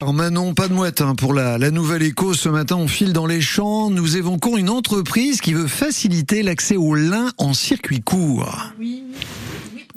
Alors 0.00 0.14
Manon, 0.14 0.54
pas 0.54 0.68
de 0.68 0.74
mouette 0.74 1.00
hein, 1.00 1.16
pour 1.16 1.34
la, 1.34 1.58
nouvelle 1.72 2.04
écho. 2.04 2.32
Ce 2.32 2.48
matin, 2.48 2.76
on 2.76 2.86
file 2.86 3.12
dans 3.12 3.26
les 3.26 3.40
champs. 3.40 3.90
Nous 3.90 4.16
évoquons 4.16 4.56
une 4.56 4.70
entreprise 4.70 5.40
qui 5.40 5.54
veut 5.54 5.66
faciliter 5.66 6.44
l'accès 6.44 6.76
au 6.76 6.94
lin 6.94 7.32
en 7.36 7.52
circuit 7.52 8.00
court. 8.00 8.70
Oui. 8.78 9.02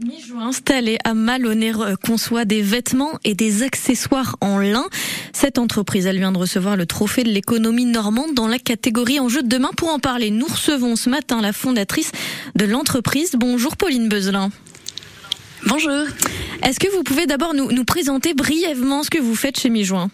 Mijo 0.03 0.39
installé 0.39 0.97
à 1.03 1.13
Malonner 1.13 1.73
conçoit 2.03 2.45
des 2.45 2.63
vêtements 2.63 3.11
et 3.23 3.35
des 3.35 3.61
accessoires 3.61 4.37
en 4.41 4.57
lin. 4.57 4.85
Cette 5.33 5.59
entreprise, 5.59 6.07
elle 6.07 6.17
vient 6.17 6.31
de 6.31 6.39
recevoir 6.39 6.77
le 6.77 6.87
trophée 6.87 7.23
de 7.23 7.29
l'économie 7.29 7.85
normande 7.85 8.33
dans 8.33 8.47
la 8.47 8.57
catégorie 8.57 9.19
enjeu 9.19 9.43
de 9.43 9.47
demain. 9.47 9.69
Pour 9.77 9.89
en 9.89 9.99
parler, 9.99 10.31
nous 10.31 10.47
recevons 10.47 10.95
ce 10.95 11.11
matin 11.11 11.41
la 11.41 11.53
fondatrice 11.53 12.11
de 12.55 12.65
l'entreprise. 12.65 13.33
Bonjour 13.37 13.77
Pauline 13.77 14.09
Beuzelin. 14.09 14.49
Bonjour. 15.67 16.05
Est-ce 16.63 16.79
que 16.79 16.89
vous 16.95 17.03
pouvez 17.03 17.27
d'abord 17.27 17.53
nous, 17.53 17.71
nous, 17.71 17.85
présenter 17.85 18.33
brièvement 18.33 19.03
ce 19.03 19.09
que 19.09 19.19
vous 19.19 19.35
faites 19.35 19.59
chez 19.59 19.69
Mijoin? 19.69 20.09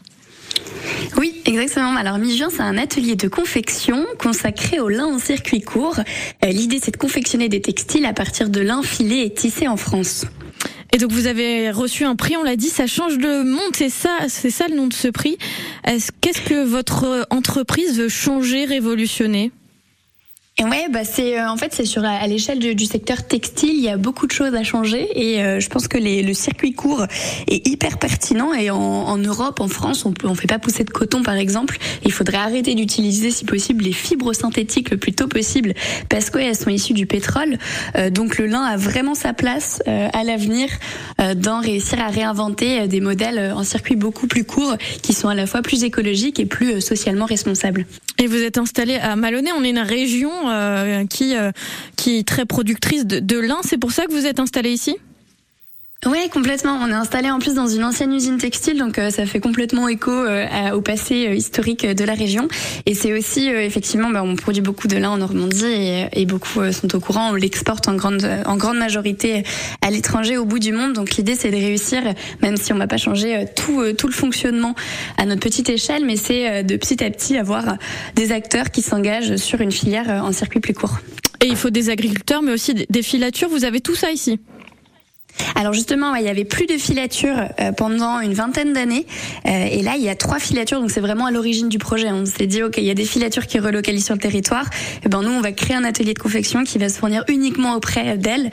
Oui, 1.18 1.42
exactement. 1.46 1.96
Alors 1.96 2.18
Mijoin, 2.18 2.50
c'est 2.50 2.62
un 2.62 2.78
atelier 2.78 3.16
de 3.16 3.28
confection 3.28 4.06
consacré 4.20 4.80
au 4.80 4.90
lin 4.90 5.06
en 5.06 5.20
circuit 5.20 5.62
court. 5.62 6.00
Euh, 6.44 6.48
L'idée, 6.48 6.80
c'est 6.84 6.92
de 6.92 6.98
confectionner 6.98 7.48
des 7.48 7.62
textiles 7.62 8.06
à 8.06 8.14
partir 8.14 8.50
de 8.50 8.60
lin 8.60 8.84
filé 8.84 9.22
et 9.22 9.34
tissé 9.34 9.68
en 9.68 9.78
France. 9.78 10.26
Et 10.94 10.98
donc 10.98 11.12
vous 11.12 11.28
avez 11.28 11.72
reçu 11.72 12.04
un 12.04 12.16
prix, 12.16 12.36
on 12.38 12.44
l'a 12.44 12.56
dit, 12.56 12.70
ça 12.70 12.88
change 12.88 13.18
de 13.18 13.44
monde, 13.44 13.76
c'est 13.76 13.90
ça, 13.90 14.18
c'est 14.28 14.50
ça 14.50 14.68
le 14.68 14.76
nom 14.76 14.88
de 14.88 14.94
ce 14.94 15.08
prix? 15.10 15.38
Qu'est-ce 15.86 16.42
que 16.42 16.66
votre 16.66 17.28
entreprise 17.30 17.98
veut 17.98 18.10
changer, 18.10 18.66
révolutionner? 18.66 19.52
Ouais, 20.60 20.88
bah 20.90 21.04
c'est 21.04 21.40
euh, 21.40 21.48
en 21.48 21.56
fait 21.56 21.72
c'est 21.72 21.86
sur 21.86 22.04
à 22.04 22.26
l'échelle 22.26 22.58
du, 22.58 22.74
du, 22.74 22.86
secteur 22.86 23.28
textile, 23.28 23.76
il 23.76 23.84
y 23.84 23.90
a 23.90 23.98
beaucoup 23.98 24.26
de 24.26 24.32
choses 24.32 24.56
à 24.56 24.64
changer 24.64 25.08
et 25.14 25.44
euh, 25.44 25.60
je 25.60 25.70
pense 25.70 25.88
que 25.88 26.00
les, 26.00 26.24
le 26.24 26.34
circuit 26.34 26.74
court 26.74 27.06
est 27.48 27.68
hyper 27.68 28.00
pertinent 28.00 28.56
et 28.56 28.72
en, 28.72 28.76
en 28.76 29.18
Europe, 29.18 29.60
en 29.60 29.68
France, 29.68 30.04
on 30.08 30.14
peut 30.14 30.28
on 30.28 30.34
fait 30.34 30.48
pas 30.48 30.58
pousser 30.58 30.84
de 30.84 30.90
coton 30.90 31.22
par 31.22 31.36
exemple. 31.36 31.78
Il 32.04 32.12
faudrait 32.12 32.38
arrêter 32.38 32.74
d'utiliser 32.74 33.30
si 33.30 33.46
possible 33.46 33.84
les 33.84 33.92
fibres 33.92 34.34
synthétiques 34.34 34.90
le 34.90 34.98
plus 34.98 35.14
tôt 35.14 35.28
possible 35.28 35.76
parce 36.10 36.32
qu'elles 36.32 36.56
sont 36.56 36.72
issues 36.72 36.94
du 36.94 37.06
pétrole. 37.06 37.60
Euh, 37.96 38.10
donc 38.10 38.40
le 38.40 38.48
lin 38.48 38.64
a 38.64 38.78
vraiment 38.78 39.14
sa 39.14 39.34
place 39.34 39.84
euh, 39.88 40.08
à 40.12 40.24
l'avenir 40.24 40.70
euh, 41.22 41.36
dans 41.36 41.60
réussir 41.60 42.00
à 42.02 42.08
réinventer 42.08 42.88
des 42.88 43.00
modèles 43.00 43.54
en 43.54 43.64
circuit 43.64 43.96
beaucoup 43.96 44.26
plus 44.26 44.44
court 44.44 44.76
qui 45.04 45.14
sont 45.14 45.28
à 45.28 45.36
la 45.36 45.46
fois 45.46 45.62
plus 45.62 45.84
écologiques 45.84 46.40
et 46.40 46.48
plus 46.48 46.82
socialement 46.82 47.26
responsables. 47.26 47.86
Et 48.20 48.26
vous 48.26 48.42
êtes 48.42 48.58
installé 48.58 48.96
à 48.96 49.16
Malonnet, 49.16 49.52
on 49.56 49.64
est 49.64 49.70
une 49.70 49.78
région 49.78 50.32
euh, 50.47 50.47
qui, 51.10 51.36
euh, 51.36 51.52
qui 51.96 52.18
est 52.18 52.28
très 52.28 52.46
productrice 52.46 53.06
de, 53.06 53.20
de 53.20 53.40
lin. 53.40 53.58
C'est 53.64 53.78
pour 53.78 53.92
ça 53.92 54.06
que 54.06 54.12
vous 54.12 54.26
êtes 54.26 54.40
installé 54.40 54.72
ici? 54.72 54.98
Oui, 56.06 56.30
complètement. 56.30 56.80
On 56.84 56.90
est 56.90 56.94
installé 56.94 57.32
en 57.32 57.40
plus 57.40 57.56
dans 57.56 57.66
une 57.68 57.84
ancienne 57.84 58.14
usine 58.14 58.38
textile, 58.38 58.78
donc 58.78 59.00
euh, 59.00 59.10
ça 59.10 59.26
fait 59.26 59.40
complètement 59.40 59.88
écho 59.88 60.12
euh, 60.12 60.72
au 60.72 60.82
passé 60.82 61.28
euh, 61.28 61.34
historique 61.34 61.88
de 61.88 62.04
la 62.04 62.14
région. 62.14 62.48
Et 62.86 62.94
c'est 62.94 63.18
aussi, 63.18 63.48
effectivement, 63.50 64.12
bah, 64.12 64.22
on 64.24 64.36
produit 64.36 64.62
beaucoup 64.62 64.88
de 64.88 64.96
lin 64.96 65.10
en 65.10 65.18
Normandie 65.18 65.66
et, 65.66 66.08
et 66.14 66.26
beaucoup 66.28 66.72
sont 66.72 66.96
au 66.96 67.00
courant. 67.00 67.32
On 67.32 67.34
l'exporte 67.34 67.88
en 67.88 67.96
grande, 67.96 68.30
en 68.46 68.58
grande 68.58 68.78
majorité 68.78 69.44
à 69.82 69.90
l'étranger, 69.90 70.38
au 70.38 70.46
bout 70.46 70.60
du 70.60 70.72
monde. 70.72 70.94
Donc 70.94 71.16
l'idée, 71.16 71.34
c'est 71.34 71.50
de 71.50 71.56
réussir, 71.56 72.04
même 72.44 72.58
si 72.58 72.72
on 72.74 72.78
va 72.78 72.88
pas 72.88 72.98
changer 72.98 73.46
tout, 73.56 73.82
tout 73.94 74.08
le 74.08 74.14
fonctionnement 74.14 74.76
à 75.18 75.26
notre 75.26 75.42
petite 75.42 75.70
échelle, 75.70 76.06
mais 76.06 76.16
c'est 76.16 76.64
de 76.64 76.78
petit 76.78 77.04
à 77.04 77.10
petit 77.10 77.38
avoir 77.38 77.76
des 78.16 78.32
acteurs 78.32 78.70
qui 78.70 78.84
s'engagent 78.84 79.38
sur 79.38 79.62
une 79.62 79.72
filière 79.72 80.24
en 80.24 80.32
circuit 80.32 80.60
plus 80.60 80.76
court. 80.76 81.00
Et 81.42 81.48
il 81.48 81.56
faut 81.56 81.72
des 81.72 81.90
agriculteurs, 81.90 82.44
mais 82.44 82.54
aussi 82.54 82.74
des 82.74 83.02
filatures. 83.02 83.50
Vous 83.50 83.66
avez 83.66 83.82
tout 83.82 83.96
ça 83.96 84.12
ici? 84.12 84.40
Alors 85.56 85.74
justement, 85.74 86.16
il 86.16 86.26
y 86.26 86.30
avait 86.30 86.46
plus 86.46 86.66
de 86.66 86.78
filatures 86.78 87.50
euh, 87.60 87.72
pendant 87.72 88.20
une 88.20 88.34
vingtaine 88.34 88.74
d'années, 88.74 89.06
euh, 89.46 89.50
et 89.50 89.82
là 89.82 89.94
il 89.98 90.04
y 90.04 90.10
a 90.10 90.16
trois 90.16 90.40
filatures, 90.40 90.80
donc 90.80 90.92
c'est 90.92 91.02
vraiment 91.02 91.26
à 91.26 91.32
l'origine 91.32 91.70
du 91.70 91.78
projet. 91.78 92.12
On 92.12 92.26
s'est 92.26 92.48
dit 92.48 92.64
ok, 92.64 92.78
il 92.78 92.84
y 92.84 92.92
a 92.92 92.94
des 92.94 93.06
filatures 93.06 93.48
qui 93.48 93.60
relocalisent 93.60 94.06
sur 94.06 94.16
le 94.16 94.20
territoire, 94.20 94.66
et 95.06 95.10
ben 95.10 95.22
nous 95.22 95.32
on 95.32 95.42
va 95.42 95.52
créer 95.52 95.76
un 95.76 95.84
atelier 95.84 96.14
de 96.14 96.20
confection 96.20 96.64
qui 96.64 96.78
va 96.78 96.90
se 96.90 97.00
fournir 97.00 97.24
uniquement 97.28 97.76
auprès 97.76 98.18
d'elles. 98.18 98.52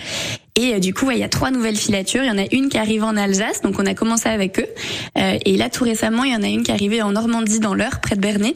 Et 0.57 0.75
euh, 0.75 0.79
du 0.79 0.95
coup, 0.95 1.11
il 1.11 1.19
y 1.19 1.25
a 1.25 1.29
trois 1.29 1.51
nouvelles 1.51 1.77
filatures. 1.77 2.23
Il 2.23 2.29
y 2.29 2.31
en 2.31 2.39
a 2.39 2.47
une 2.53 2.69
qui 2.69 2.79
arrive 2.79 3.03
en 3.03 3.17
Alsace, 3.17 3.61
donc 3.63 3.79
on 3.81 3.87
a 3.87 3.95
commencé 3.95 4.29
avec 4.29 4.61
eux. 4.61 4.69
et 5.17 5.57
là, 5.57 5.69
tout 5.69 5.85
récemment, 5.85 6.23
il 6.23 6.33
y 6.33 6.37
en 6.37 6.43
a 6.43 6.49
une 6.49 6.63
qui 6.63 6.71
est 6.71 6.75
arrivée 6.75 7.03
en 7.03 7.13
Normandie, 7.13 7.59
dans 7.59 7.75
l'Eure, 7.75 8.01
près 8.01 8.15
de 8.15 8.21
Bernay. 8.21 8.55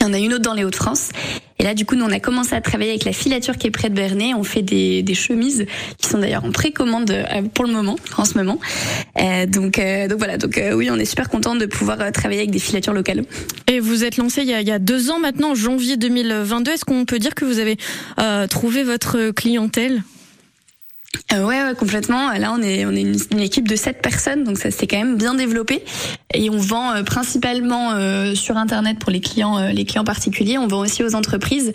Il 0.00 0.06
y 0.06 0.06
en 0.06 0.12
a 0.12 0.18
une 0.18 0.34
autre 0.34 0.42
dans 0.42 0.54
les 0.54 0.64
Hauts-de-France. 0.64 1.10
Et 1.60 1.62
là, 1.62 1.74
du 1.74 1.84
coup, 1.84 1.94
nous, 1.94 2.06
on 2.06 2.10
a 2.10 2.20
commencé 2.20 2.54
à 2.54 2.62
travailler 2.62 2.88
avec 2.88 3.04
la 3.04 3.12
filature 3.12 3.58
qui 3.58 3.66
est 3.66 3.70
près 3.70 3.90
de 3.90 3.94
Bernay. 3.94 4.32
On 4.32 4.44
fait 4.44 4.62
des, 4.62 5.02
des 5.02 5.12
chemises 5.12 5.66
qui 5.98 6.08
sont 6.08 6.16
d'ailleurs 6.16 6.46
en 6.46 6.52
précommande 6.52 7.10
euh, 7.10 7.42
pour 7.52 7.66
le 7.66 7.72
moment, 7.72 7.96
en 8.16 8.24
ce 8.24 8.38
moment. 8.38 8.58
Euh, 9.20 9.44
donc, 9.44 9.78
euh, 9.78 10.08
donc 10.08 10.16
voilà. 10.16 10.38
Donc 10.38 10.56
euh, 10.56 10.72
oui, 10.72 10.88
on 10.90 10.96
est 10.96 11.04
super 11.04 11.28
content 11.28 11.56
de 11.56 11.66
pouvoir 11.66 12.00
euh, 12.00 12.10
travailler 12.12 12.40
avec 12.40 12.50
des 12.50 12.58
filatures 12.60 12.94
locales. 12.94 13.24
Et 13.66 13.78
vous 13.78 14.04
êtes 14.04 14.16
lancé 14.16 14.40
il 14.40 14.48
y 14.48 14.54
a, 14.54 14.62
il 14.62 14.68
y 14.68 14.72
a 14.72 14.78
deux 14.78 15.10
ans 15.10 15.18
maintenant, 15.18 15.54
janvier 15.54 15.98
2022. 15.98 16.72
Est-ce 16.72 16.86
qu'on 16.86 17.04
peut 17.04 17.18
dire 17.18 17.34
que 17.34 17.44
vous 17.44 17.58
avez 17.58 17.76
trouvé 18.48 18.82
votre 18.82 19.30
clientèle? 19.32 20.02
Euh, 21.32 21.44
ouais, 21.44 21.62
ouais, 21.62 21.74
complètement. 21.74 22.32
Là, 22.32 22.52
on 22.56 22.62
est 22.62 22.84
on 22.86 22.92
est 22.92 23.02
une, 23.02 23.16
une 23.32 23.40
équipe 23.40 23.68
de 23.68 23.76
sept 23.76 24.00
personnes, 24.02 24.44
donc 24.44 24.58
ça 24.58 24.70
s'est 24.70 24.86
quand 24.86 24.98
même 24.98 25.16
bien 25.16 25.34
développé. 25.34 25.84
Et 26.34 26.50
on 26.50 26.58
vend 26.58 26.94
euh, 26.94 27.02
principalement 27.02 27.92
euh, 27.92 28.34
sur 28.34 28.56
internet 28.56 28.98
pour 28.98 29.10
les 29.10 29.20
clients 29.20 29.58
euh, 29.58 29.70
les 29.70 29.84
clients 29.84 30.04
particuliers. 30.04 30.58
On 30.58 30.68
vend 30.68 30.80
aussi 30.80 31.02
aux 31.02 31.14
entreprises. 31.14 31.72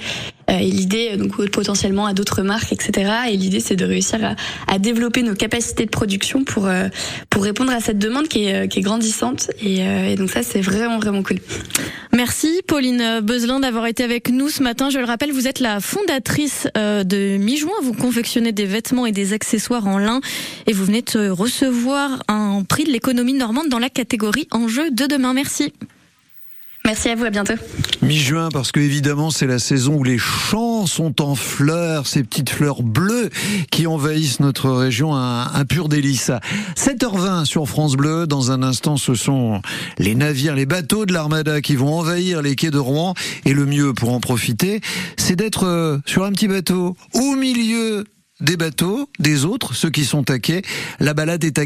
Euh, 0.50 0.58
et 0.58 0.70
l'idée, 0.70 1.18
donc 1.18 1.50
potentiellement 1.50 2.06
à 2.06 2.14
d'autres 2.14 2.44
marques, 2.44 2.72
etc. 2.72 3.12
Et 3.30 3.38
l'idée, 3.38 3.60
c'est 3.60 3.76
de 3.76 3.86
réussir 3.86 4.24
à, 4.24 4.36
à, 4.74 4.80
développer 4.80 5.24
nos 5.24 5.36
capacités 5.36 5.86
de 5.86 5.90
production 5.90 6.44
pour 6.44 6.68
euh, 6.68 6.88
pour 7.30 7.44
répondre 7.44 7.72
à 7.72 7.80
cette 7.80 8.00
demande 8.00 8.28
qui 8.28 8.46
est 8.46 8.68
qui 8.68 8.80
est 8.80 8.82
grandissante. 8.82 9.50
Et, 9.62 9.80
et 9.80 10.16
donc 10.16 10.30
ça, 10.30 10.44
c'est 10.44 10.62
vraiment 10.62 11.00
vraiment 11.00 11.24
cool. 11.24 11.38
Merci 12.14 12.62
Pauline 12.68 13.20
Beuzelin 13.22 13.60
d'avoir 13.60 13.88
été 13.88 14.04
avec 14.04 14.30
nous 14.30 14.50
ce 14.50 14.64
matin. 14.64 14.90
Je 14.90 15.00
le 15.00 15.06
rappelle, 15.06 15.32
vous 15.32 15.48
êtes 15.48 15.60
la 15.60 15.80
fondatrice 15.80 16.68
de 16.76 17.38
Mi-Juin. 17.38 17.74
Vous 17.84 17.94
confectionnez 17.94 18.52
des 18.52 18.66
vêtements 18.66 19.06
et 19.06 19.12
des 19.12 19.34
accessoires 19.34 19.88
en 19.88 19.98
lin 19.98 20.22
et 20.68 20.74
vous 20.74 20.86
venez 20.86 21.02
de 21.02 21.30
recevoir 21.30 22.24
un 22.28 22.64
prix 22.64 22.86
de 22.86 22.92
l'économie 22.92 23.34
normande 23.34 23.70
dans 23.70 23.80
la 23.80 23.90
catégorie 23.90 24.48
enjeu 24.52 24.92
de 24.92 25.06
demain. 25.06 25.34
Merci. 25.34 25.74
Merci 26.86 27.10
à 27.10 27.16
vous, 27.16 27.26
à 27.26 27.32
bientôt. 27.32 27.56
Mi-juin, 28.04 28.50
parce 28.54 28.72
que 28.72 28.80
évidemment, 28.80 29.32
c'est 29.32 29.48
la 29.48 29.58
saison 29.58 29.96
où 29.96 30.04
les 30.04 30.20
champs 30.20 30.86
sont 30.86 31.20
en 31.20 31.34
fleurs, 31.34 32.06
ces 32.06 32.24
petites 32.24 32.52
fleurs 32.52 32.84
bleues 32.84 33.32
qui 33.72 33.88
envahissent 33.88 34.40
notre 34.40 34.70
région, 34.70 35.16
un, 35.16 35.52
un 35.52 35.66
pur 35.66 35.90
délice. 35.90 36.30
7h20 36.78 37.46
sur 37.46 37.68
France 37.68 37.96
Bleu. 37.96 38.28
Dans 38.28 38.52
un 38.52 38.62
instant, 38.62 38.98
ce 38.98 39.16
sont 39.16 39.62
les 39.98 40.14
navires, 40.14 40.54
les 40.54 40.68
bateaux 40.68 41.08
de 41.08 41.14
l'Armada 41.14 41.60
qui 41.62 41.76
vont 41.76 41.98
envahir 41.98 42.44
les 42.44 42.56
quais 42.56 42.70
de 42.70 42.78
Rouen. 42.78 43.16
Et 43.46 43.54
le 43.54 43.66
mieux 43.66 43.94
pour 43.94 44.14
en 44.14 44.20
profiter, 44.20 44.82
c'est 45.18 45.36
d'être 45.36 45.66
euh, 45.66 45.98
sur 46.06 46.24
un 46.24 46.32
petit 46.32 46.48
bateau 46.48 46.96
au 47.16 47.36
milieu 47.36 48.06
des 48.42 48.58
bateaux, 48.58 49.10
des 49.20 49.46
autres, 49.46 49.74
ceux 49.74 49.90
qui 49.90 50.04
sont 50.04 50.30
à 50.30 50.40
quai. 50.40 50.62
La 51.00 51.14
balade 51.14 51.44
est 51.44 51.58
à 51.58 51.66